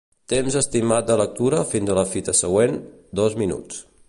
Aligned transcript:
Temps 0.31 0.55
estimat 0.61 1.11
de 1.11 1.17
lectura 1.21 1.61
fins 1.75 1.93
a 1.93 1.99
la 2.01 2.07
fita 2.15 2.37
següent: 2.43 2.79
dos 3.23 3.43
minuts. 3.45 3.89